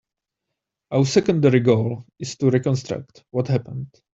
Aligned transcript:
Our 0.89 1.05
secondary 1.05 1.59
goal 1.59 2.07
is 2.17 2.35
to 2.37 2.49
reconstruct 2.49 3.23
what 3.29 3.47
happened. 3.49 3.93